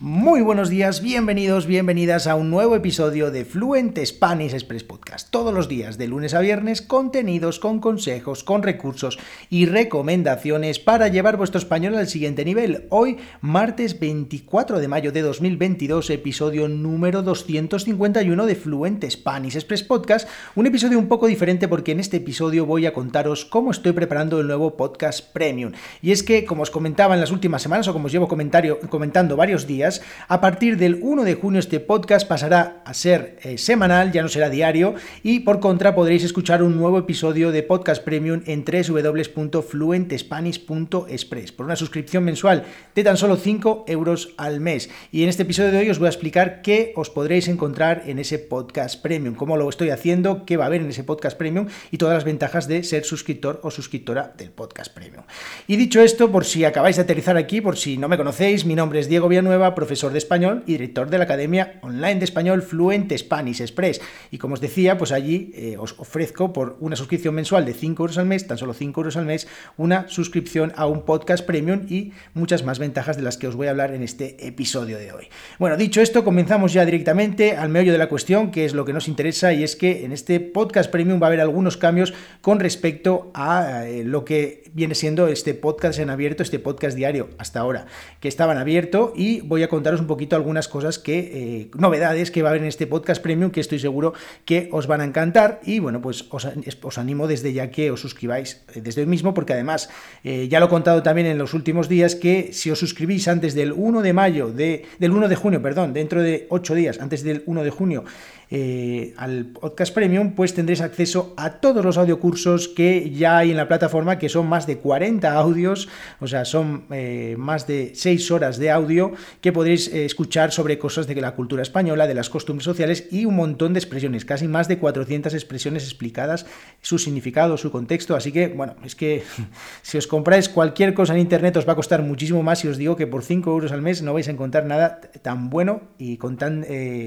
[0.00, 5.28] Muy buenos días, bienvenidos, bienvenidas a un nuevo episodio de Fluent Spanish Express Podcast.
[5.32, 9.18] Todos los días, de lunes a viernes, contenidos con consejos, con recursos
[9.50, 12.86] y recomendaciones para llevar vuestro español al siguiente nivel.
[12.90, 20.28] Hoy, martes 24 de mayo de 2022, episodio número 251 de Fluent Spanish Express Podcast.
[20.54, 24.38] Un episodio un poco diferente porque en este episodio voy a contaros cómo estoy preparando
[24.38, 25.72] el nuevo podcast Premium.
[26.02, 29.36] Y es que, como os comentaba en las últimas semanas o como os llevo comentando
[29.36, 29.87] varios días,
[30.28, 34.28] a partir del 1 de junio este podcast pasará a ser eh, semanal, ya no
[34.28, 41.52] será diario, y por contra podréis escuchar un nuevo episodio de Podcast Premium en www.fluentespanish.express
[41.52, 42.64] por una suscripción mensual
[42.94, 44.90] de tan solo 5 euros al mes.
[45.12, 48.18] Y en este episodio de hoy os voy a explicar qué os podréis encontrar en
[48.18, 51.66] ese Podcast Premium, cómo lo estoy haciendo, qué va a haber en ese Podcast Premium
[51.90, 55.24] y todas las ventajas de ser suscriptor o suscriptora del Podcast Premium.
[55.66, 58.74] Y dicho esto, por si acabáis de aterrizar aquí, por si no me conocéis, mi
[58.74, 62.62] nombre es Diego Villanueva, profesor de español y director de la Academia Online de Español
[62.62, 64.00] Fluent Spanish Express.
[64.32, 68.02] Y como os decía, pues allí eh, os ofrezco por una suscripción mensual de 5
[68.02, 71.86] euros al mes, tan solo 5 euros al mes, una suscripción a un podcast premium
[71.88, 75.12] y muchas más ventajas de las que os voy a hablar en este episodio de
[75.12, 75.28] hoy.
[75.60, 78.92] Bueno, dicho esto, comenzamos ya directamente al meollo de la cuestión, que es lo que
[78.92, 82.58] nos interesa, y es que en este podcast premium va a haber algunos cambios con
[82.58, 87.60] respecto a eh, lo que viene siendo este podcast en abierto, este podcast diario hasta
[87.60, 87.86] ahora,
[88.18, 92.30] que estaba en abierto y voy a contaros un poquito algunas cosas que, eh, novedades
[92.30, 95.04] que va a haber en este podcast premium que estoy seguro que os van a
[95.04, 96.46] encantar y bueno, pues os,
[96.82, 99.88] os animo desde ya que os suscribáis eh, desde hoy mismo porque además
[100.24, 103.54] eh, ya lo he contado también en los últimos días que si os suscribís antes
[103.54, 107.22] del 1 de mayo, de, del 1 de junio, perdón, dentro de 8 días, antes
[107.22, 108.04] del 1 de junio,
[108.50, 113.58] eh, al podcast premium, pues tendréis acceso a todos los audiocursos que ya hay en
[113.58, 118.30] la plataforma, que son más de 40 audios, o sea, son eh, más de 6
[118.30, 122.30] horas de audio que podréis eh, escuchar sobre cosas de la cultura española, de las
[122.30, 126.46] costumbres sociales y un montón de expresiones, casi más de 400 expresiones explicadas,
[126.80, 129.24] su significado, su contexto, así que, bueno, es que
[129.82, 132.64] si os compráis cualquier cosa en internet os va a costar muchísimo más.
[132.64, 135.50] Y os digo que por 5 euros al mes no vais a encontrar nada tan
[135.50, 136.64] bueno y con tan,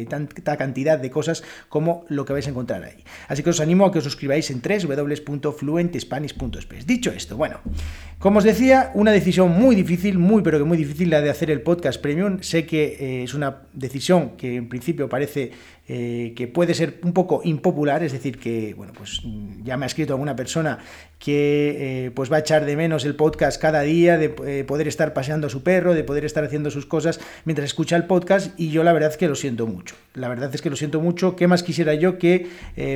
[0.07, 1.30] tanta cantidad de cosas
[1.69, 3.05] como lo que vais a encontrar ahí.
[3.27, 6.85] Así que os animo a que os suscribáis en www.fluentespanish.es.
[6.85, 7.61] Dicho esto, bueno,
[8.19, 11.49] como os decía, una decisión muy difícil, muy pero que muy difícil la de hacer
[11.49, 12.39] el podcast premium.
[12.41, 15.51] Sé que eh, es una decisión que en principio parece
[15.94, 19.24] eh, que puede ser un poco impopular, es decir, que, bueno, pues
[19.62, 20.79] ya me ha escrito alguna persona
[21.19, 24.88] que eh, pues va a echar de menos el podcast cada día, de eh, poder
[24.88, 28.57] estar paseando a su perro, de poder estar haciendo sus cosas mientras escucha el podcast
[28.57, 29.96] y yo la verdad es que lo siento mucho.
[30.13, 31.35] La verdad es que lo siento mucho.
[31.35, 32.47] ¿Qué más quisiera yo que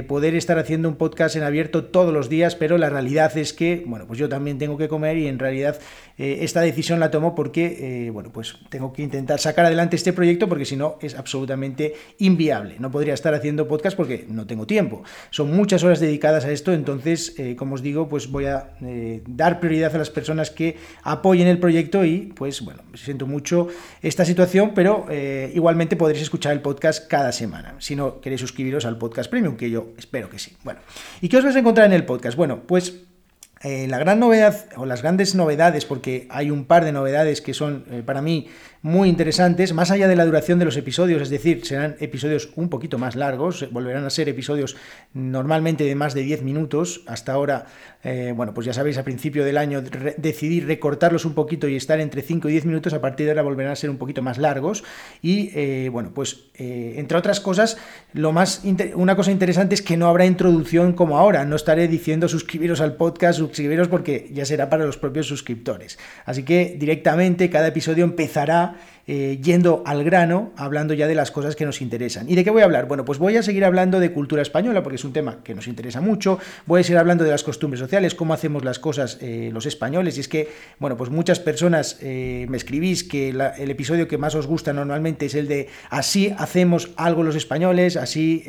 [0.08, 2.56] poder estar haciendo un podcast en abierto todos los días?
[2.56, 5.80] Pero la realidad es que, bueno, pues yo también tengo que comer y en realidad
[6.18, 10.66] esta decisión la tomo porque, bueno, pues tengo que intentar sacar adelante este proyecto porque
[10.66, 15.04] si no es absolutamente inviable podría estar haciendo podcast porque no tengo tiempo.
[15.30, 19.22] Son muchas horas dedicadas a esto, entonces, eh, como os digo, pues voy a eh,
[19.28, 23.68] dar prioridad a las personas que apoyen el proyecto y, pues bueno, siento mucho
[24.02, 28.86] esta situación, pero eh, igualmente podréis escuchar el podcast cada semana, si no queréis suscribiros
[28.86, 30.54] al podcast premium, que yo espero que sí.
[30.64, 30.80] Bueno,
[31.22, 32.38] ¿y qué os vais a encontrar en el podcast?
[32.38, 33.15] Bueno, pues...
[33.64, 37.86] la gran novedad, o las grandes novedades, porque hay un par de novedades que son
[38.06, 38.48] para mí
[38.84, 42.70] muy interesantes, más allá de la duración de los episodios, es decir, serán episodios un
[42.70, 44.76] poquito más largos, volverán a ser episodios
[45.14, 47.02] normalmente de más de 10 minutos.
[47.08, 47.66] Hasta ahora,
[48.08, 49.82] eh, bueno, pues ya sabéis, a principio del año
[50.18, 53.42] decidí recortarlos un poquito y estar entre 5 y 10 minutos, a partir de ahora
[53.42, 54.84] volverán a ser un poquito más largos.
[55.24, 57.78] Y eh, bueno, pues eh, entre otras cosas,
[58.14, 58.62] lo más
[58.94, 62.96] una cosa interesante es que no habrá introducción como ahora, no estaré diciendo suscribiros al
[62.96, 65.98] podcast, suscribiros porque ya será para los propios suscriptores.
[66.26, 68.76] Así que directamente cada episodio empezará
[69.08, 72.28] eh, yendo al grano, hablando ya de las cosas que nos interesan.
[72.28, 72.88] ¿Y de qué voy a hablar?
[72.88, 75.68] Bueno, pues voy a seguir hablando de cultura española, porque es un tema que nos
[75.68, 76.40] interesa mucho.
[76.66, 80.18] Voy a seguir hablando de las costumbres sociales, cómo hacemos las cosas eh, los españoles.
[80.18, 84.34] Y es que, bueno, pues muchas personas eh, me escribís que el episodio que más
[84.34, 88.44] os gusta normalmente es el de así hacemos algo los españoles, así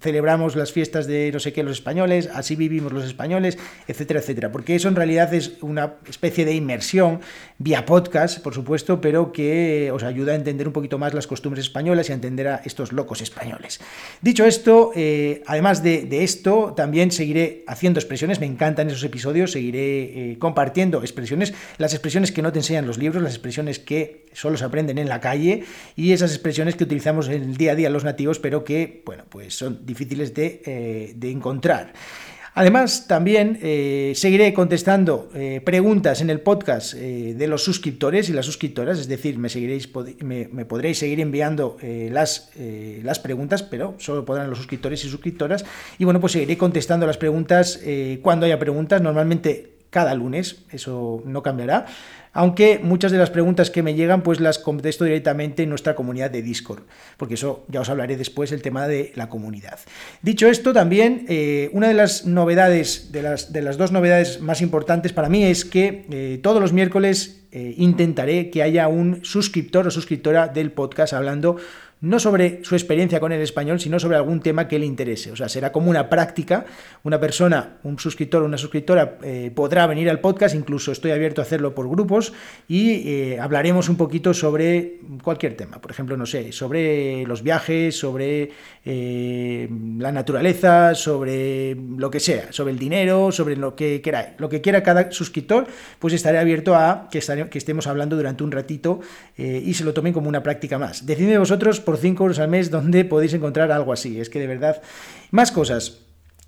[0.00, 4.52] celebramos las fiestas de no sé qué los españoles, así vivimos los españoles, etcétera, etcétera.
[4.52, 7.20] Porque eso en realidad es una especie de inmersión
[7.58, 11.64] vía podcast, por supuesto, pero que os ayuda a entender un poquito más las costumbres
[11.64, 13.80] españolas y a entender a estos locos españoles.
[14.20, 20.32] Dicho esto, eh, además de, esto, también seguiré haciendo expresiones, me encantan esos episodios, seguiré
[20.32, 24.56] eh, compartiendo expresiones, las expresiones que no te enseñan los libros, las expresiones que solo
[24.56, 25.64] se aprenden en la calle
[25.96, 29.24] y esas expresiones que utilizamos en el día a día los nativos, pero que, bueno,
[29.28, 31.92] pues son difíciles de, eh, de encontrar.
[32.58, 38.32] Además, también eh, seguiré contestando eh, preguntas en el podcast eh, de los suscriptores y
[38.32, 39.90] las suscriptoras, es decir, me, seguiréis,
[40.22, 41.76] me, podréis seguir enviando
[42.10, 42.50] las,
[43.02, 45.66] las preguntas, pero solo podrán los suscriptores y suscriptoras.
[45.98, 47.78] Y bueno, pues seguiré contestando las preguntas
[48.22, 51.86] cuando haya preguntas, normalmente cada lunes, eso no cambiará
[52.36, 56.30] aunque muchas de las preguntas que me llegan pues las contesto directamente en nuestra comunidad
[56.30, 56.82] de Discord,
[57.16, 59.78] porque eso ya os hablaré después el tema de la comunidad.
[60.20, 64.60] Dicho esto, también eh, una de las novedades, de las, de las, dos novedades más
[64.60, 69.86] importantes para mí es que eh, todos los miércoles eh, intentaré que haya un suscriptor
[69.86, 71.56] o suscriptora del podcast hablando
[72.00, 75.32] no sobre su experiencia con el español, sino sobre algún tema que le interese.
[75.32, 76.66] O sea, será como una práctica.
[77.04, 81.40] Una persona, un suscriptor o una suscriptora eh, podrá venir al podcast, incluso estoy abierto
[81.40, 82.32] a hacerlo por grupos
[82.68, 85.80] y eh, hablaremos un poquito sobre cualquier tema.
[85.80, 88.50] Por ejemplo, no sé, sobre los viajes, sobre
[88.84, 94.28] eh, la naturaleza, sobre lo que sea, sobre el dinero, sobre lo que queráis.
[94.38, 95.66] Lo que quiera cada suscriptor,
[95.98, 97.20] pues estaré abierto a que,
[97.50, 99.00] que estemos hablando durante un ratito
[99.36, 101.06] y se lo tomen como una práctica más.
[101.06, 104.20] Decidme vosotros por 5 euros al mes donde podéis encontrar algo así.
[104.20, 104.82] Es que de verdad,
[105.30, 106.02] más cosas.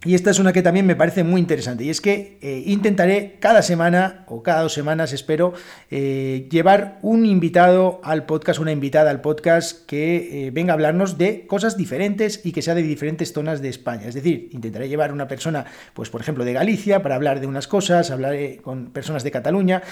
[0.05, 1.83] Y esta es una que también me parece muy interesante.
[1.83, 5.55] Y es que eh, intentaré cada semana o cada dos semanas, espero,
[5.91, 11.19] eh, llevar un invitado al podcast, una invitada al podcast que eh, venga a hablarnos
[11.19, 14.07] de cosas diferentes y que sea de diferentes zonas de España.
[14.07, 15.65] Es decir, intentaré llevar una persona,
[15.95, 19.83] pues por ejemplo, de Galicia para hablar de unas cosas, hablaré con personas de Cataluña,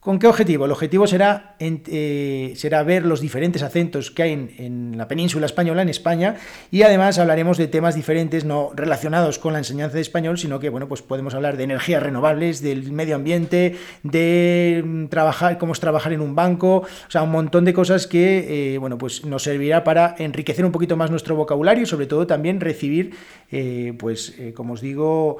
[0.00, 0.64] ¿Con qué objetivo?
[0.64, 5.82] El objetivo será, eh, será ver los diferentes acentos que hay en, la península española,
[5.82, 6.36] en España,
[6.70, 10.70] y además hablaremos de temas diferentes, no relacionados con la enseñanza de español, sino que
[10.70, 15.80] bueno, pues podemos hablar de energías renovables, del medio ambiente, de mm, trabajar, cómo es
[15.80, 19.42] trabajar en un banco, o sea, un montón de cosas que eh, bueno, pues nos
[19.42, 23.16] servirá para enriquecer un poquito más nuestro vocabulario y sobre todo también recibir,
[23.52, 25.38] eh, pues, como os digo,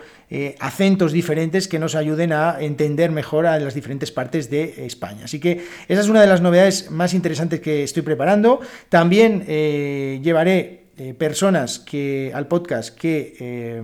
[0.59, 5.25] acentos diferentes que nos ayuden a entender mejor a las diferentes partes de España.
[5.25, 8.61] Así que esa es una de las novedades más interesantes que estoy preparando.
[8.89, 13.83] También eh, llevaré eh, personas que al podcast que eh,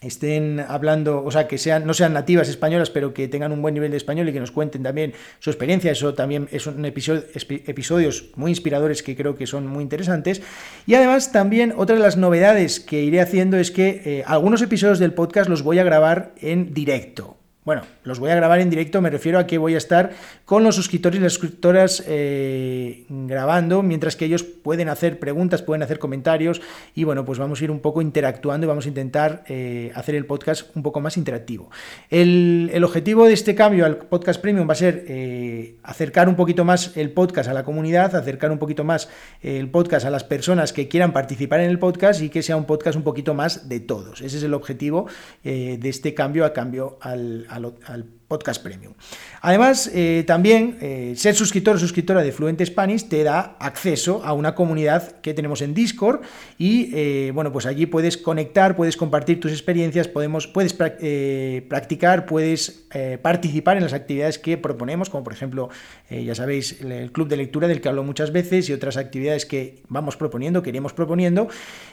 [0.00, 3.74] estén hablando, o sea, que sean, no sean nativas españolas, pero que tengan un buen
[3.74, 5.90] nivel de español y que nos cuenten también su experiencia.
[5.90, 10.42] Eso también es un episodio, episodios muy inspiradores que creo que son muy interesantes.
[10.86, 15.14] Y además también otra de las novedades que iré haciendo es que algunos episodios del
[15.14, 17.35] podcast los voy a grabar en directo.
[17.66, 20.12] Bueno, los voy a grabar en directo, me refiero a que voy a estar
[20.44, 25.82] con los suscriptores y las suscriptoras eh, grabando, mientras que ellos pueden hacer preguntas, pueden
[25.82, 26.62] hacer comentarios
[26.94, 30.14] y bueno, pues vamos a ir un poco interactuando y vamos a intentar eh, hacer
[30.14, 31.68] el podcast un poco más interactivo.
[32.08, 36.64] El, objetivo de este cambio al podcast premium va a ser eh, acercar un poquito
[36.64, 39.08] más el podcast a la comunidad, acercar un poquito más
[39.42, 42.64] el podcast a las personas que quieran participar en el podcast y que sea un
[42.64, 44.20] podcast un poquito más de todos.
[44.20, 45.08] Ese es el objetivo
[45.42, 48.94] de este cambio a cambio al al, podcast premium.
[49.40, 54.32] Además, eh, también eh, ser suscriptor o suscriptora de Fluente Spanish te da acceso a
[54.32, 56.22] una comunidad que tenemos en Discord
[56.58, 62.86] y eh, bueno, pues allí puedes conectar, puedes compartir tus experiencias, podemos, puedes practicar, puedes
[63.22, 65.68] participar en las actividades que proponemos, como por ejemplo,
[66.08, 69.82] ya sabéis, el club de lectura del que hablo muchas veces y otras actividades que
[69.88, 71.48] vamos proponiendo, que iremos proponiendo.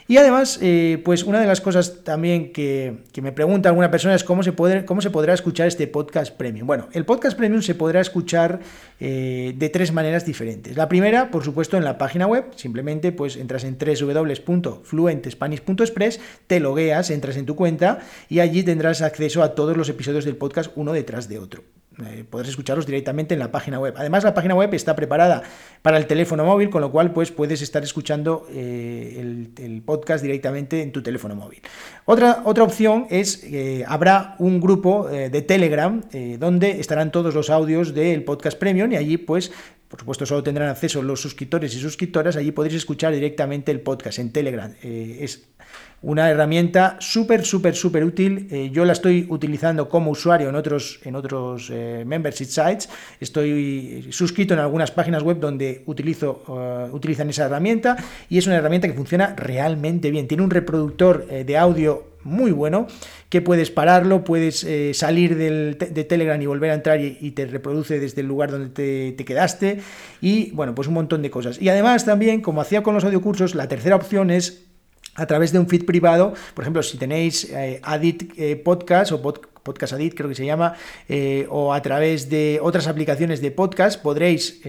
[0.08, 0.60] Y además,
[1.04, 4.54] pues una de las cosas también que, que me pregunta alguna persona es cómo se,
[4.54, 6.68] puede, cómo se podrá escuchar este podcast Premium.
[6.68, 8.60] Bueno, el podcast Premium se podrá escuchar
[9.00, 10.76] eh, de tres maneras diferentes.
[10.78, 12.46] La primera, por supuesto, en la página web.
[12.56, 19.42] Simplemente pues entras en www.fluentespanish.express, te logueas, entras en tu cuenta y allí tendrás acceso
[19.44, 21.64] a todos los episodios del podcast uno detrás de otro.
[22.02, 23.94] Eh, podrás escucharlos directamente en la página web.
[23.98, 25.44] Además, la página web está preparada
[25.82, 30.82] para el teléfono móvil, con lo cual pues, puedes estar escuchando eh, el, podcast directamente
[30.82, 31.62] en tu teléfono móvil.
[32.06, 36.02] Otra, otra opción es que habrá un grupo eh, de Telegram
[36.40, 39.52] donde estarán todos los audios del podcast Premium y allí pues
[39.88, 42.36] por supuesto, solo tendrán acceso los suscriptores y suscriptoras.
[42.36, 44.74] Allí podréis escuchar directamente el podcast en Telegram.
[44.82, 45.50] es
[46.04, 48.48] una herramienta súper, súper, súper útil.
[48.52, 52.90] Eh, yo la estoy utilizando como usuario en otros, en otros eh, membership sites.
[53.20, 57.96] Estoy suscrito en algunas páginas web donde utilizo, eh, utilizan esa herramienta
[58.30, 60.28] y es una herramienta que funciona realmente bien.
[60.28, 62.88] Tiene un reproductor de audio muy bueno
[63.30, 68.00] que puedes pararlo, puedes salir del, de Telegram y volver a entrar y, te reproduce
[68.00, 69.80] desde el lugar donde te, te, quedaste
[70.22, 71.62] y bueno, pues un montón de cosas.
[71.62, 74.73] Y además también, como hacía con los audiocursos, la tercera opción es
[75.16, 76.34] a través de un feed privado.
[76.54, 80.76] Por ejemplo, si tenéis eh, Adit eh, Podcast o Podcast Adit, creo que se llama,
[81.08, 84.60] eh, o a través de otras aplicaciones de podcast, podréis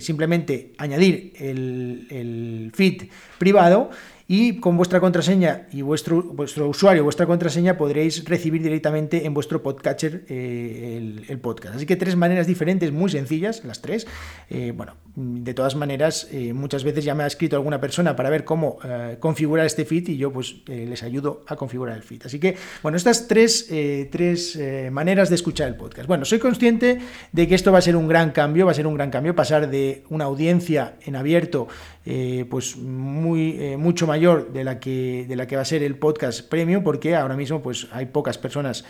[0.00, 3.90] simplemente añadir el, el feed privado
[4.28, 9.62] y con vuestra contraseña y vuestro, vuestro usuario, vuestra contraseña podréis recibir directamente en vuestro
[9.62, 11.76] podcatcher el, podcast.
[11.76, 14.06] Así que tres maneras diferentes, muy sencillas, las tres.
[14.74, 18.44] Bueno, de todas maneras, eh, muchas veces ya me ha escrito alguna persona para ver
[18.44, 18.78] cómo
[19.20, 22.22] configurar este feed y yo pues les ayudo a configurar el feed.
[22.24, 23.68] Así que, bueno, estas tres,
[24.10, 24.58] tres
[24.90, 26.08] maneras de escuchar el podcast.
[26.08, 26.98] Bueno, soy consciente
[27.30, 29.34] de que esto va a ser un gran cambio, va a ser un gran cambio
[29.34, 31.68] pasar de una audiencia en abierto
[32.48, 36.48] pues muy, mucho mayor de la, que, de la que va a ser el podcast
[36.48, 38.84] premium, porque ahora mismo pues hay pocas personas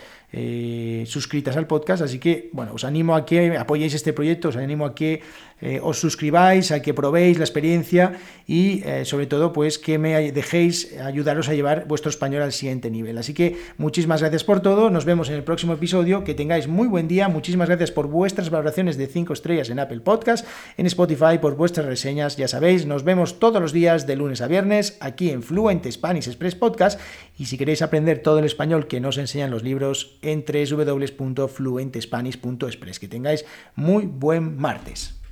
[1.05, 4.85] suscritas al podcast, así que, bueno, os animo a que apoyéis este proyecto, os animo
[4.85, 5.21] a que
[5.65, 8.13] eh, os suscribáis, a que probéis la experiencia
[8.45, 12.91] y eh, sobre todo pues que me dejéis ayudaros a llevar vuestro español al siguiente
[12.91, 13.17] nivel.
[13.17, 16.87] Así que muchísimas gracias por todo, nos vemos en el próximo episodio, que tengáis muy
[16.87, 20.45] buen día, muchísimas gracias por vuestras valoraciones de 5 estrellas en Apple Podcast,
[20.77, 24.47] en Spotify, por vuestras reseñas, ya sabéis, nos vemos todos los días de lunes a
[24.47, 26.99] viernes aquí en Fluent Spanish Express Podcast
[27.39, 32.99] y si queréis aprender todo el español que nos enseñan los libros en www.fluentespanish.express.
[32.99, 35.22] Que tengáis muy buen martes.